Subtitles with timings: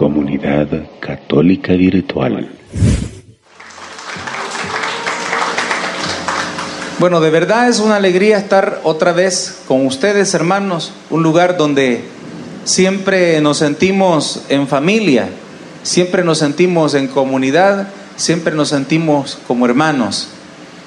[0.00, 0.66] Comunidad
[0.98, 2.48] Católica Virtual.
[6.98, 12.02] Bueno, de verdad es una alegría estar otra vez con ustedes, hermanos, un lugar donde
[12.64, 15.28] siempre nos sentimos en familia,
[15.82, 20.28] siempre nos sentimos en comunidad, siempre nos sentimos como hermanos.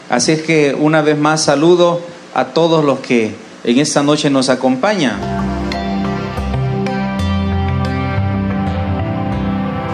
[0.10, 2.02] Así es que una vez más saludo
[2.34, 5.43] a todos los que en esta noche nos acompañan.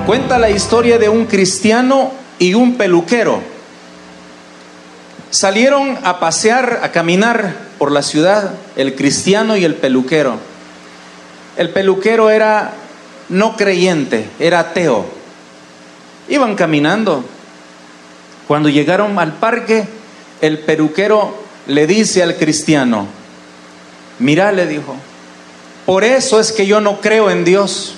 [0.10, 3.44] Cuenta la historia de un cristiano y un peluquero.
[5.30, 10.38] Salieron a pasear, a caminar por la ciudad, el cristiano y el peluquero.
[11.58, 12.74] El peluquero era
[13.30, 15.06] no creyente, era ateo.
[16.28, 17.24] Iban caminando.
[18.48, 19.86] Cuando llegaron al parque,
[20.42, 21.36] el peluquero
[21.68, 23.06] le dice al cristiano,
[24.18, 24.96] mira, le dijo,
[25.86, 27.94] por eso es que yo no creo en Dios.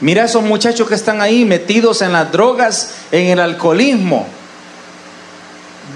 [0.00, 4.26] Mira esos muchachos que están ahí metidos en las drogas, en el alcoholismo.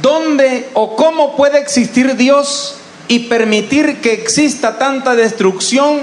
[0.00, 6.00] ¿Dónde o cómo puede existir Dios y permitir que exista tanta destrucción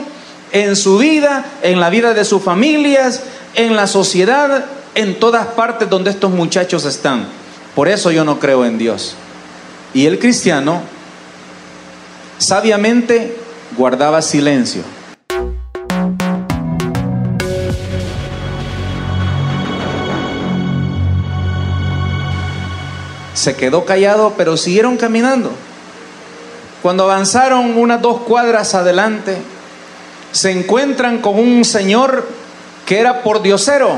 [0.51, 3.21] en su vida, en la vida de sus familias,
[3.55, 7.27] en la sociedad, en todas partes donde estos muchachos están?
[7.75, 9.15] Por eso yo no creo en Dios.
[9.93, 10.81] Y el cristiano
[12.37, 13.35] sabiamente
[13.75, 14.83] guardaba silencio.
[23.39, 25.49] Se quedó callado, pero siguieron caminando.
[26.81, 29.37] Cuando avanzaron unas dos cuadras adelante,
[30.33, 32.27] se encuentran con un señor
[32.85, 33.97] que era por diosero.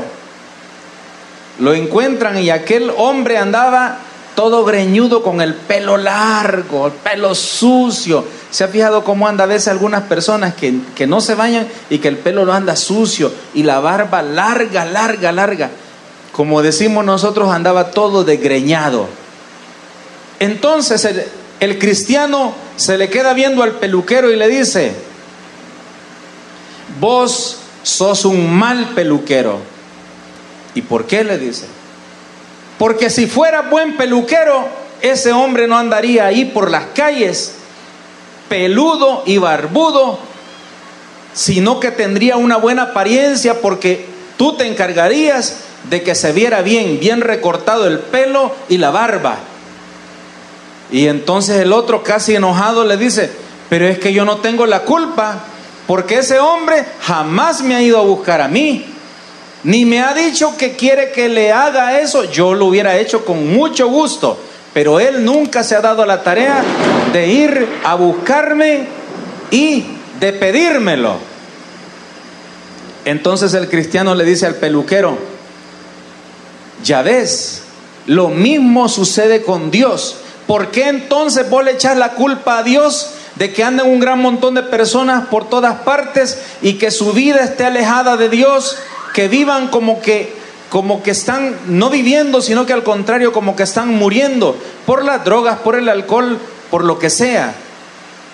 [1.58, 3.98] Lo encuentran y aquel hombre andaba
[4.36, 8.24] todo greñudo con el pelo largo, el pelo sucio.
[8.52, 11.98] ¿Se ha fijado cómo anda a veces algunas personas que, que no se bañan y
[11.98, 15.70] que el pelo lo anda sucio y la barba larga, larga, larga?
[16.30, 19.08] Como decimos nosotros, andaba todo desgreñado.
[20.42, 21.08] Entonces
[21.60, 24.92] el, cristiano se le queda viendo al peluquero y le dice,
[26.98, 29.60] vos sos un mal peluquero.
[30.74, 31.66] ¿Y por qué le dice?
[32.76, 34.66] Porque si fuera buen peluquero,
[35.00, 37.54] ese hombre no andaría ahí por las calles,
[38.48, 40.18] peludo y barbudo,
[41.34, 45.58] sino que tendría una buena apariencia porque tú te encargarías
[45.88, 49.38] de que se viera bien, bien recortado el pelo y la barba.
[50.90, 53.30] Y entonces el otro casi enojado le dice,
[53.70, 55.44] pero es que yo no tengo la culpa,
[55.86, 58.86] porque ese hombre jamás me ha ido a buscar a mí
[59.64, 63.52] ni me ha dicho que quiere que le haga eso, yo lo hubiera hecho con
[63.52, 64.38] mucho gusto,
[64.74, 66.62] pero él nunca se ha dado la tarea
[67.12, 68.86] de ir a buscarme
[69.50, 69.84] y
[70.18, 71.16] de pedírmelo.
[73.04, 75.16] Entonces el cristiano le dice al peluquero,
[76.82, 77.62] ya ves,
[78.06, 80.16] lo mismo sucede con Dios.
[80.46, 84.20] ¿Por qué entonces vos le echas la culpa a Dios de que andan un gran
[84.20, 88.76] montón de personas por todas partes y que su vida esté alejada de Dios
[89.14, 93.62] que vivan como que como que están no viviendo, sino que al contrario, como que
[93.62, 96.38] están muriendo por las drogas, por el alcohol,
[96.70, 97.52] por lo que sea.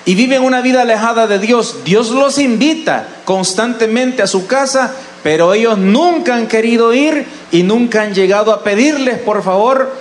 [0.05, 1.79] Y viven una vida alejada de Dios.
[1.85, 8.03] Dios los invita constantemente a su casa, pero ellos nunca han querido ir y nunca
[8.03, 9.93] han llegado a pedirles, por favor,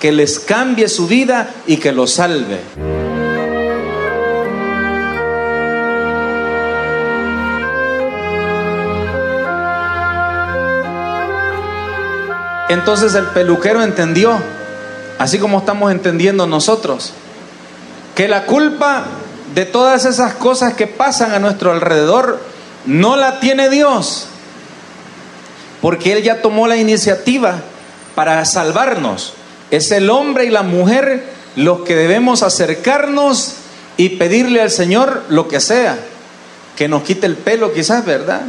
[0.00, 2.58] que les cambie su vida y que los salve.
[12.70, 14.38] Entonces el peluquero entendió,
[15.18, 17.12] así como estamos entendiendo nosotros,
[18.14, 19.04] que la culpa
[19.54, 22.40] de todas esas cosas que pasan a nuestro alrededor
[22.86, 24.28] no la tiene Dios,
[25.82, 27.56] porque Él ya tomó la iniciativa
[28.14, 29.34] para salvarnos.
[29.70, 31.24] Es el hombre y la mujer
[31.56, 33.54] los que debemos acercarnos
[33.96, 35.98] y pedirle al Señor lo que sea,
[36.76, 38.42] que nos quite el pelo quizás, ¿verdad?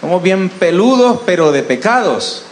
[0.00, 2.44] Somos bien peludos, pero de pecados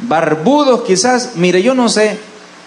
[0.00, 2.18] barbudos quizás, mire, yo no sé,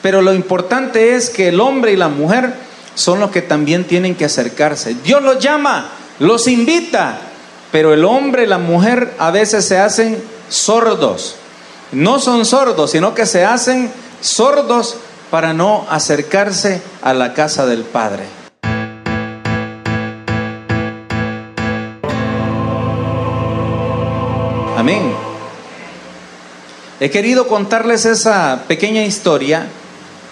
[0.02, 2.54] pero lo importante es que el hombre y la mujer
[2.96, 4.96] son los que también tienen que acercarse.
[5.04, 5.90] Dios los llama,
[6.20, 7.20] los invita,
[7.72, 11.36] pero el hombre y la mujer a veces se hacen sordos.
[11.92, 13.92] No son sordos, sino que se hacen
[14.22, 14.98] sordos
[15.30, 18.24] para no acercarse a la casa del Padre.
[24.78, 25.14] Amén.
[27.00, 29.68] He querido contarles esa pequeña historia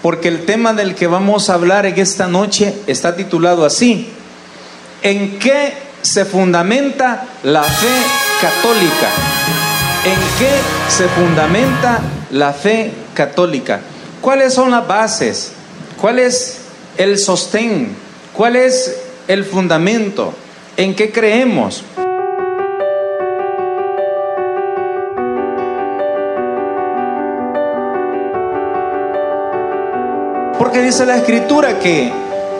[0.01, 4.09] porque el tema del que vamos a hablar en esta noche está titulado así.
[5.01, 8.01] ¿En qué se fundamenta la fe
[8.41, 9.09] católica?
[10.05, 10.51] ¿En qué
[10.89, 11.99] se fundamenta
[12.31, 13.81] la fe católica?
[14.21, 15.51] ¿Cuáles son las bases?
[15.99, 16.59] ¿Cuál es
[16.97, 17.93] el sostén?
[18.33, 20.33] ¿Cuál es el fundamento?
[20.77, 21.83] ¿En qué creemos?
[30.57, 32.13] Porque dice la escritura que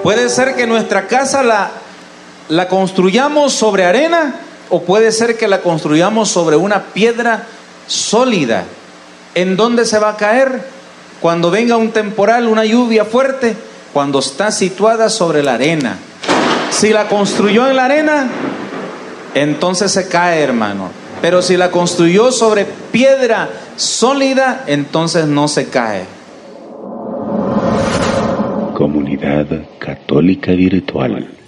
[0.04, 1.72] puede ser que nuestra casa la,
[2.50, 4.36] la construyamos sobre arena
[4.70, 7.46] o puede ser que la construyamos sobre una piedra
[7.88, 8.66] sólida.
[9.36, 10.62] ¿En dónde se va a caer?
[11.22, 13.56] Cuando venga un temporal, una lluvia fuerte,
[13.94, 15.98] cuando está situada sobre la arena.
[16.72, 18.28] Si la construyó en la arena,
[19.36, 20.90] entonces se cae, hermano.
[21.22, 26.06] Pero si la construyó sobre piedra sólida, entonces no se cae.
[28.74, 29.48] Comunidad
[29.78, 31.39] Católica Virtual.